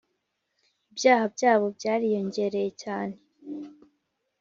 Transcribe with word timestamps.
Ibyaha 0.91 1.25
byabo 1.35 1.65
byariyongereye 1.77 2.69
cyane 2.83 3.15